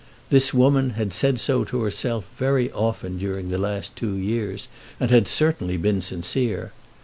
This 0.31 0.51
woman 0.51 0.91
had 0.97 1.13
said 1.13 1.39
so 1.39 1.63
to 1.65 1.83
herself 1.83 2.25
very 2.35 2.71
often 2.71 3.19
during 3.19 3.49
the 3.49 3.59
last 3.59 3.95
two 3.95 4.15
years, 4.15 4.67
and 4.99 5.11
had 5.11 5.27
certainly 5.27 5.77
been 5.77 6.01
sincere. 6.01 6.71